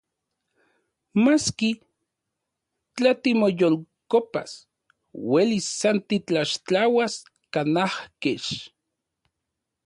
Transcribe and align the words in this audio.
Maski, 1.23 1.69
tla 2.95 3.11
timoyolkopas, 3.23 4.51
uelis 5.31 5.67
san 5.79 5.97
titlaxtlauas 6.07 7.13
kanaj 7.53 7.93
kech. 8.21 8.49